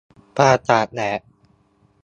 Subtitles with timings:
[0.37, 1.19] ประสาทแดก